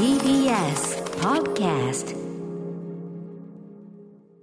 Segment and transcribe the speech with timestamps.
[0.00, 2.16] TBS Podcast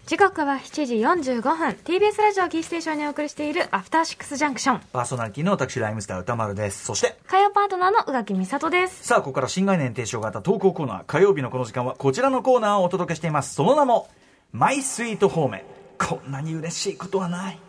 [0.05, 6.85] 時刻は7時45分 TBS ラジオキーステーションにお送りしているアフターシックスジャンクションパーソナリティの私、ライムスター歌丸です。
[6.85, 13.55] そして、火曜パートナーの宇垣美里ですさあ、ここから新概念提唱型投稿コーナー、火曜日のこの時間はこちらのコーナーをお届けしています。
[13.55, 14.11] その名も、
[14.51, 15.63] マイスイートホーム。
[15.97, 17.59] こんなに嬉しいことはない。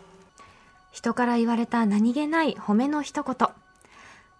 [0.91, 3.49] 人から言われた何気ない褒めの一言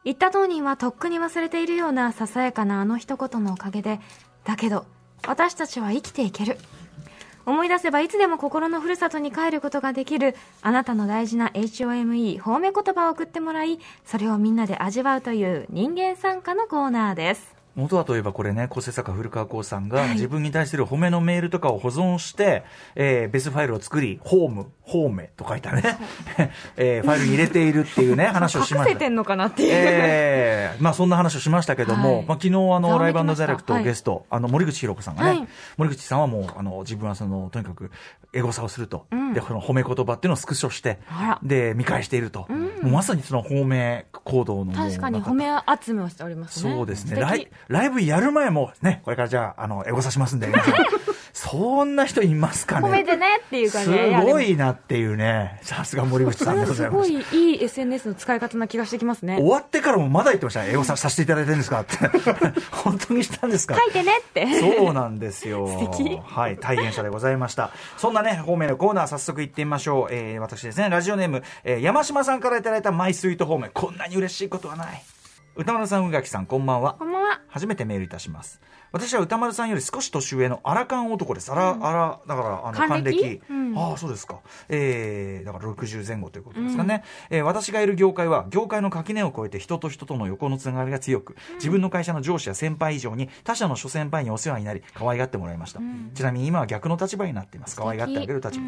[0.06, 4.00] 言った当人はとっくに忘れているようなささやかなあの一言のおかげで
[4.46, 4.86] だけど
[5.28, 6.58] 私たちは生きていける。
[7.46, 17.59] 思い出せばいつでも心のふるさとに帰ることができるあなたの大事な HOME 褒め言葉を送ってもらいそれをみんなで味わうという人間参加のコーナーです。
[17.80, 20.10] 元はといえばこれね、構成作家古川光さんがはい。
[20.16, 22.64] 自分に対する褒めのメールとかを保存して、
[22.96, 25.84] えーベースファイルを作り、ホーム、ホーメと書いたね、
[26.76, 28.90] えーファイルに入れているっていうね、 話をしました。
[28.90, 32.26] 隠せてんのかなっていう、ええまあそんな話をしましたけども、はい。
[32.26, 33.84] まあ昨日あのライブダイレクトはい。
[33.84, 35.48] ゲスト、あの森口博子さんがね、はい。
[35.78, 37.92] 森口さんはもうあの自分はそのとにかく
[38.34, 39.34] エゴサをすると、うん。
[39.34, 41.00] でこの褒め言葉っていうのをスクショして
[41.44, 45.46] で見返していると、もうまさにその褒め行動の確かに褒め
[45.82, 46.74] 集めをしておりますね。
[46.76, 47.22] そうですね。
[47.22, 50.76] 素敵ライブやる前もねこれからじゃああのエゴサしますんで皆さん
[51.32, 60.72] そんな人いますかね褒めてねっていう感すじでごいなっていうねさすが森口さんでございますすごいいい SNS の使い方な気がしてきますね終わってからもまだ言ってましたね。
[60.72, 61.96] 英語ささせていただいてるんですかって。
[62.72, 65.68] 本当にしたんですか書いてねってそうなんですよ。
[65.94, 67.72] 素敵はい、体現者でございました。
[67.98, 70.14] そんなね、方面のコーナー早速行ってみましょう。
[70.14, 73.70] えー、私ですね、ラジオネーム、えー、山島さんからいただいたマイスイート方面。
[73.74, 75.04] こんなに嬉しいことはない。
[75.56, 76.94] 歌丸さん、宇垣さん、こんばんは。
[76.94, 78.62] こんばんは初めてメールいたします。
[78.92, 81.52] 私は歌丸さんより少し年上のアラカン男です。
[81.52, 83.42] あら、あら、だから、あの、還還暦暦。
[83.50, 84.40] うんああ、そうですか。
[84.68, 87.04] えー、だから60前後ということですかね。
[87.30, 95.80] えー私がいる業界は、業界の垣根を越えて人と人との横のつながりが強く、自分の会社の上司や先輩以上に他社の諸先輩にお世話になり、可愛がってもらいました。
[96.14, 97.76] ちなみに今は逆の立場になっています。
[97.76, 98.64] 可愛がってあげる立場。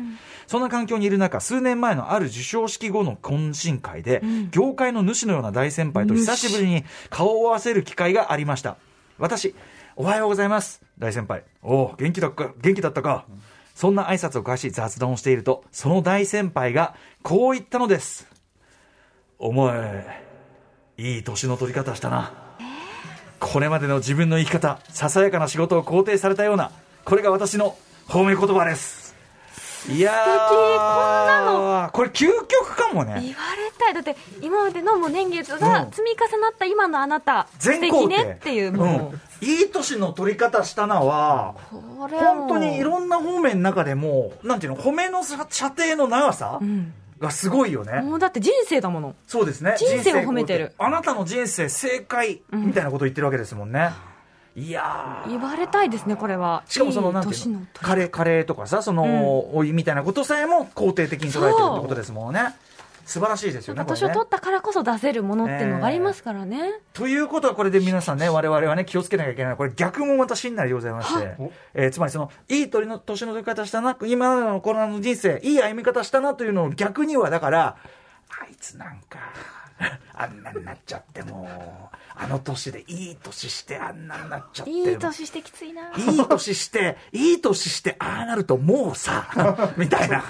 [0.48, 4.22] そんな環境にいる中、数年前のある授賞式後の懇親会で、
[4.52, 8.78] 業界の主のような大先輩と久しぶりに顔を合わせる機会がありました。
[9.18, 9.54] 私、
[9.96, 10.82] おはようございます。
[10.98, 11.44] 大先輩。
[11.62, 13.26] おお、元気だっか、元気だったか。
[13.76, 18.28] そんな挨拶を交わし雑談をしていると、その大先輩がこう言ったのです。
[19.38, 20.24] お前、
[20.98, 22.32] いい年の取り方したな。
[23.40, 26.72] これまでの自分の生き方、ささやかな仕事を肯定されたような、
[27.04, 27.76] これが私の
[28.08, 29.01] 褒め言葉です。
[29.90, 33.20] いやー、こんなこれ究極かもね。
[33.22, 33.94] 言われたい。
[33.94, 46.94] だって今までのもう年月が積み重なった今のあなた、素敵全肯定ねっていうもう、ん、いい年の取り方したなは、これ本当にいろんな方面の中でも、なんていうの、褒めの射射程の長さん。
[47.22, 48.02] がすごいよね。
[48.02, 49.16] もうだって人生だもの。
[49.28, 49.76] そうですね。
[49.78, 50.74] 人生を褒めてる。
[50.80, 53.92] あなたの人生正解みたいなことを言ってるわけですもんね。
[54.56, 55.30] いやー。
[55.30, 56.64] 言われたいですねこれは。
[56.68, 57.62] しかもその、いなんていうの？
[57.74, 62.56] カレー、カレーとかさ、その、おいみたいなことさえも肯定的に捉えてるってことですもんね。
[63.04, 69.46] 素晴らしいですよね、年を取ったからこそ出せるものっていうのがありますからね、ということはこれで皆さんね、我々はね、気をつけなきゃいけない。
[69.48, 71.36] のは、これ逆もまた真なりでございまして、
[71.74, 77.76] えーつまりその、いい鳥の年の取り方したな、今のコロナの人生、いい歩み方したなというのを逆には、だから、
[78.30, 79.20] あいつなんか、
[80.14, 81.48] あんなになっちゃっても
[81.92, 90.24] う、あの年でいい年してあんなになっちゃっていい年してきついないい年して、いい年して、ああなるともうさ、 みたいな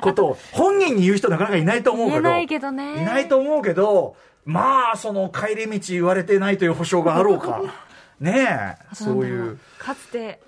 [0.00, 2.22] ことを本人に言う人なかなかいないと思うけど。
[2.22, 7.62] ないけどねいないと思うけど、まあ、その帰り道言われてないという保証があろうか。
[8.20, 9.58] ねえ、そういう。
[9.78, 10.40] かつて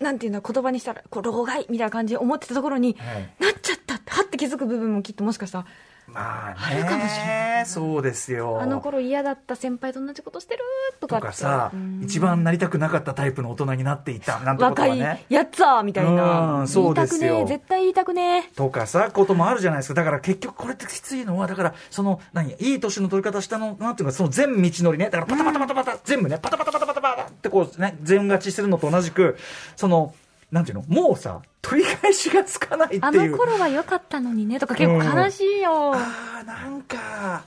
[0.00, 5.66] なんていうんだ言葉にしたらこう老害みたいな感じで思ってたところに、はいなっちゃったってはって気づく部分もきっともしかしたら
[6.06, 8.60] まああるかもしれね、そうですよ。
[8.60, 10.60] あの頃嫌だった先輩と同じことしてる
[11.00, 15.24] とかってとかさうん、一番なりたくなかったタイプの大人になっていた、なんてこと若はいね。
[15.28, 19.94] やつぁみたいなうんそうですよ言いたくねえ絶対言いたくねえとかさ、こともあるじゃないですか。
[19.94, 25.06] だから結局これってきついのは、だから、その、何、いい年の取り方したの、なんていうか、その全道のりね。
[25.06, 29.36] だからパタパタパタパタ、全部ね、パタパタパタパタパタってこうね、全勝ちするのと同じく、
[29.76, 30.14] その、
[30.54, 33.04] なんていうの、もうさ、取り返しがつかないっていう。
[33.04, 37.42] あの頃は良かったのにねとか結構悲しいよ、ああ、なんか、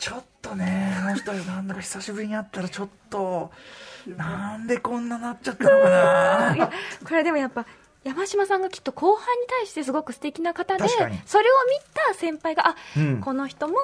[0.00, 3.52] ちょっとね、あの人なんだか久しぶりに会ったらちょっと、
[4.16, 6.56] なんでこんななっちゃったのかな。
[6.56, 6.72] いや
[7.06, 7.64] これでもやっぱ
[8.02, 11.20] 山島さんがきっと後輩に対してすごく素敵な方でそれを見
[12.08, 13.20] た先輩があ、うん。
[13.20, 13.76] この人も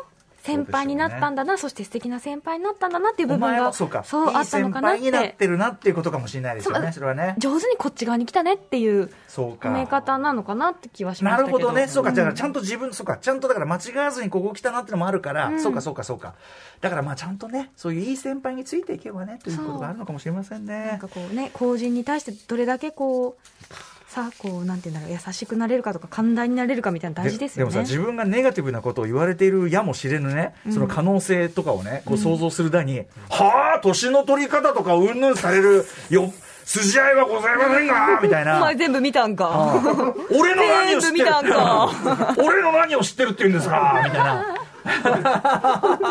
[0.45, 7.35] 先輩になったんだなそ,、して素敵な先輩になったんだなっていう部お分がそうかそうあいい先ったのかなっ輩になっててるなっていうことかもしれないですよねそれはね。
[7.39, 9.69] 上手にこっち側に来たねっていうそうか。
[9.69, 11.59] 褒め方なのかなって気はしましたけど。
[11.59, 12.15] なるほどね、そうか、ん。
[12.15, 15.61] だからちゃんと自分、そうか、ちゃんとだから間違わずにここ来たなってのもあるから、うん。
[15.61, 16.35] そうか、そうか、そうか。
[16.81, 21.09] だからまあちゃんとね、そういういい先輩についていけばね、ということがあるのかもしれませんなんねか。
[21.09, 27.73] こうね後人に対してどれだけこうさこうなんていうんだろう優しくなれるかとか寛大になれるかみたいなの大事ですよね。
[27.73, 36.33] でもさ、自分がネガティブなことを言われているやもしれぬね、その可能性とかをね、こう想像するだに、はあ、年の取り方とかうんぬんされるよ、
[36.65, 38.61] 筋合いはございませんが、みたいおな。
[38.61, 39.47] 前全部見たんか。
[39.47, 40.15] ああ。
[40.31, 41.27] 俺の何を知ってる
[42.45, 44.59] 俺の何を知ってるって言うんですかみたいな。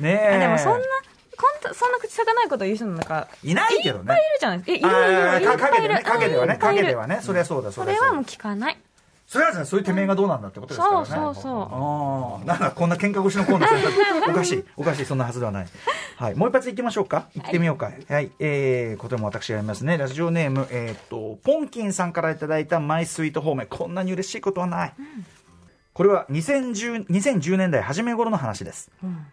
[0.00, 0.34] ねえ。
[0.36, 0.86] あでもそんな
[1.38, 4.88] こんそんな口さかないこと言う人なんかいないけどねいっぱいいるじゃないですか。
[4.88, 8.78] いるいるかいっぱいね、いっぱいいる影ではね、そりゃそうだ、それはもう聞かない。
[9.28, 11.06] それはそういうてめえがどうなんだってことですからね。
[11.06, 15.66] そうそうそうああ、なんかこんな喧嘩腰のコーナーおかしい、おかしい、そんなはずではない。
[16.16, 17.28] はい、もう一発いきましょうか。
[17.34, 17.92] 行ってみようか。
[18.08, 19.98] はい、えー、ことも私がやりますね。
[19.98, 23.66] ラジオネーム、えーっと、ポンキンさんからいただいたマイスイート方面。
[23.66, 24.94] こんなに嬉しいことはない。
[25.98, 28.88] これは2010 2010年代初め頃の話です。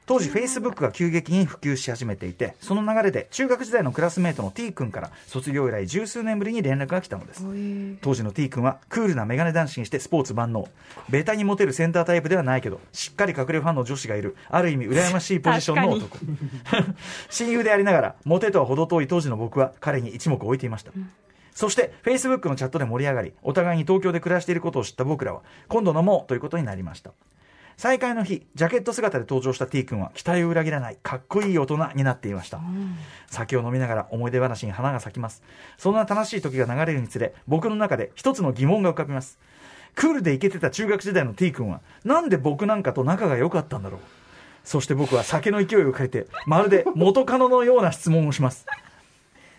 [0.08, 7.46] 当時、フェイスブックが急激に普及し始めていて、その流れで中学時代のクラスメートの T 君から卒業以来十数年ぶりに連絡が来たのです。
[8.02, 10.68] 当時の T 君はクールなメガネ男子にしてスポーツ万能。
[11.08, 14.36] ベタにモテるセンタータイプではないけどしっかり隠れファンの女子がいる。
[14.50, 16.18] ある意味羨ましいポジションの男。
[17.30, 20.92] 親友でありながらモテとは程遠い当時の僕は彼に一目置いていました、
[21.56, 27.14] そして、Facebook のチャットで盛り上がり、お互いに東京で暮らしていることを知った僕らは、今度飲もうということになりました。
[27.78, 32.60] 再会の日、ジャケット姿で登場した T 君は、期待を裏切らない、かっこいい大人になっていました。
[33.28, 35.44] 酒を飲みながら思い出話に花が咲きます。
[35.78, 39.40] そんな楽しい時が流れるにつれ、僕の中で一つの疑問が浮かびます。
[39.96, 44.02] クールでイケてた中学時代の T 君は、なんで僕なんかと仲が良かったんだろう。
[44.66, 48.66] そして僕は酒の勢いを変えて、まるで元カノのような質問をします。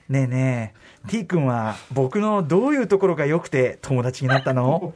[0.08, 0.74] ねえね
[1.06, 4.94] え、T 君は僕のどういうところが良くて友達になったの？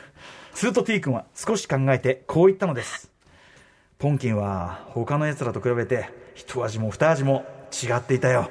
[0.54, 3.10] すると T 君は少し考えてこう言ったのです。
[3.98, 8.50] ポンキンは他の奴らと比べて一味も二味も違っていたよ。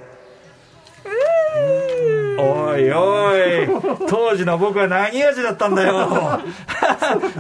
[2.40, 4.08] おいおい。
[4.08, 6.40] 当時の僕は何味だったんだよ。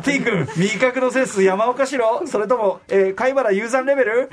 [0.04, 2.24] T 君味覚のセンス山岡しろ。
[2.25, 4.30] それとも、えー貝原雄山レベル？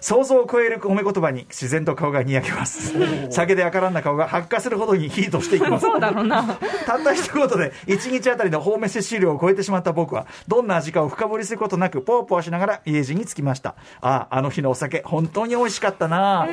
[0.00, 2.94] 想像を超える褒め言葉に自然と顔がにやけます。
[3.30, 5.86] 酒で赤らんだ顔が発火するほどにヒートしていきます。
[5.86, 6.58] そうだろうな。
[6.86, 13.74] たった一言で1日あたりのホーム摂取量を超えてしまった僕はどんな味かを深掘りすることなくポーポーしながら家路に着きました。
[14.00, 16.46] あああの日のお酒本当に美味しかったな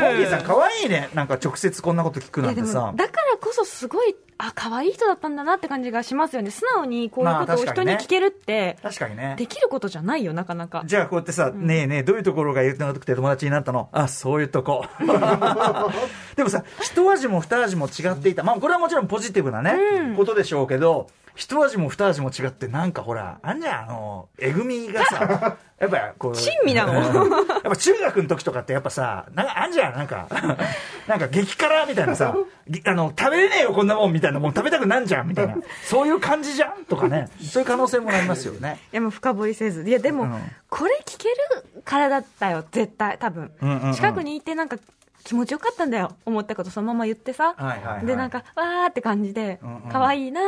[0.00, 1.08] ポンキーさん可愛いね。
[1.14, 2.92] なんか直接こんなこと聞くなんてさ。
[2.96, 6.50] だからこそすごいあ可愛い人だったんだなって感じがしますよね。
[6.50, 9.34] 素直にこういうまあことを人に聞けるって確かにね。
[9.38, 10.82] できることじゃないよなかなか。
[10.86, 13.88] じゃあこうやってさ、ねえねえ、どういうところが言ってなくて友達になったの？
[13.92, 14.84] あ、そういうとこ。
[16.36, 18.42] でもさ、一味も二味も違っていた。
[18.42, 26.36] まあこれはもちろんポジティブなね、ことでしょうけど、一味も二味も違って、なんかほら、あんじゃん、あの、えぐみがさ、 やっぱこう。
[26.36, 27.24] 珍味なの？
[27.24, 27.30] うん。
[27.32, 30.26] やっぱ中学の時とかってやっぱさ、なんかあんじゃん、なんか、
[31.06, 32.34] なんか激辛みたいなさ、
[32.68, 35.54] ぎあの、食べれねえよ、こんなもんみたいな、もん食べたくなんじゃんみたいな、
[35.84, 38.80] そういう感じじゃんとかね、そういう可能性もありますよね。
[38.92, 39.84] いやもう深掘りせず。
[39.88, 43.94] いやでも、うんこれ聞けるからだったよ絶対多分、うんうんうん。
[43.94, 44.76] 近くにいてなんか
[45.24, 48.06] 気持ちよかったんだよ思ったことそのまま言ってさ、はいはいはい。
[48.06, 49.90] でなんかわーって感じでうんうん。
[49.90, 50.40] 可愛、いな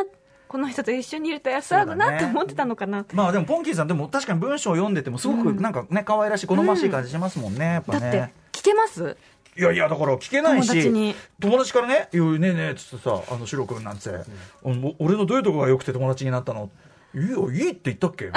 [0.50, 9.16] この人と一緒にいると安らぐなって思ってたのかな、まあでもポンキーさんでも確かに文章を読んでてもすごくなんかね可愛らしい好ましい感じしますもんね、やっぱだってね聞けます？
[9.56, 11.14] いやいやだから聞けないし友達に。
[11.38, 14.10] 友達からね「いやねえねえ」っつってさ「あのシロ君」なんて、
[14.64, 16.68] お俺のどういうとこが良くて友達になったの?」
[17.14, 18.30] いいよいいって言ったっけ？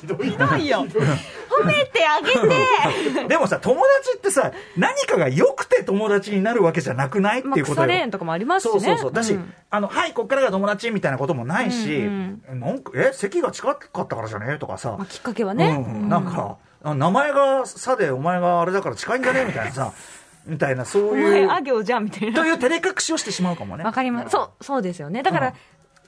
[0.00, 0.14] ひど
[0.56, 0.86] いよ。
[0.86, 3.26] 褒めてあげて。
[3.28, 7.82] でもさ友達ってさ何かが良くて友達になるわけじゃなくないってまあいうこと
[8.12, 8.78] とかもありますしね。
[8.78, 9.12] そうそうそう。
[9.12, 9.52] だし、うん。
[9.70, 14.54] あのはいこっからが友達みたいなこともないし、うんなんかえ席が近かったからじゃね？
[14.54, 19.44] えとかさ、まあ、きっかけはね、うん、なんか、あ名前が「さ」でお前があれだから近いんじゃね？
[19.46, 19.92] みたいなさ。
[20.46, 21.46] みたいなそうおいう。
[21.48, 22.40] 前あ行じゃんみたいな。
[22.40, 23.82] という照れ隠しをしてしまうかもね。
[23.82, 24.30] わかります。
[24.30, 25.24] そう、そうですよね。
[25.24, 25.54] だから、うん。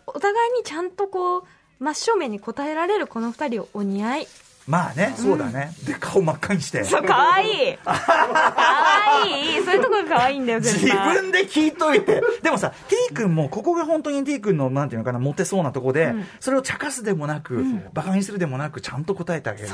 [0.07, 1.43] お互いにちゃんとこう、
[1.81, 4.27] 真正面に答えられるこの二人お似合い。
[4.67, 7.79] まあねそうだね、で顔真っ赤にしてそう、かわいい。
[7.79, 9.65] かわいい。
[9.65, 11.15] そういうところがかわいいんだよ、絶自対。
[11.15, 12.75] 分で聞いといてでもさ
[13.09, 19.69] T 君もここが本当に T 君のなんていうのかなモテそうなとこで、うんそれを茶化すでもなく、バカにするでもなくちゃんと答えてあげる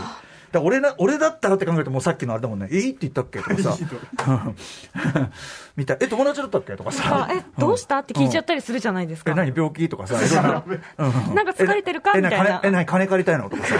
[0.58, 3.76] ら俺な俺だったらって考えるともうさっきのあれだもんね「いいって言ったっけ?」とかさ。
[5.76, 5.94] み た。
[5.94, 7.26] いえ友達だったっけ?」とかさ。
[7.28, 7.98] あえどうした？
[7.98, 9.52] って聞いちゃったりするじゃないですか、え何？
[9.54, 9.88] 病気？
[9.88, 10.14] とかさ。
[10.42, 10.62] な。
[10.66, 11.42] うんな。
[11.42, 12.12] んか疲れてるか？
[12.14, 12.44] えみたいな。
[12.46, 12.86] え金え何？
[12.86, 13.50] 金借りたいの？
[13.50, 13.74] とかさ。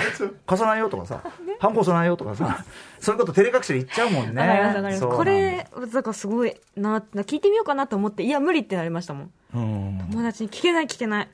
[0.47, 0.89] 貸さないよ？
[0.89, 1.21] とかさ。
[1.61, 2.17] ハンコ押さないよ？
[2.17, 2.65] とかさ。
[3.01, 5.01] そういうこと照れ隠しで言っちゃうもんね。
[5.01, 9.31] これだからすごいな聞いてみようかなと思っていや無理ってなりましたもん。
[9.53, 11.29] 友達に聞けない聞けない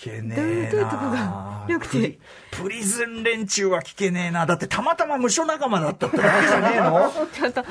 [0.00, 1.90] 聞けねえどういうとこながよくて。
[1.92, 2.18] プリ
[2.52, 4.46] プリズン連中は聞けねえな。
[4.46, 7.10] だってたまたま無所仲間だったってわけじゃねえの？
[7.32, 7.64] ちょっと、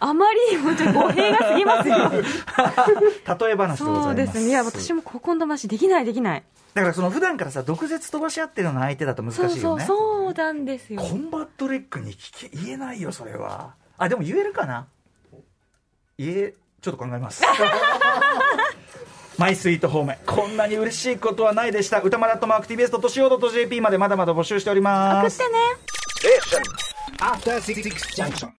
[0.00, 1.96] あまりにもちょっと語弊が過ぎますよ。
[2.16, 3.84] 例え話でございます。
[3.84, 4.48] そうですね。
[4.48, 6.42] いや私もここの話できないできない。
[6.74, 9.54] だからその普段からさ毒舌飛ばし合ってるような相手だと難しいよね。
[9.60, 11.00] そうそうそうなんですよ。
[11.00, 13.74] コンバットレックに聞け言えないよそれは。
[13.98, 14.86] あでも言えるかな？
[16.18, 17.42] 言えちょっと考えます
[19.38, 22.00] マイスイートホームこんなに嬉しいことはないでした。
[22.00, 25.38] 宇多丸アットマーク TBS.CO.JP までまだまだ募集しております。
[25.38, 25.58] 送ってね。
[27.20, 27.82] After Six
[28.16, 28.50] Junction.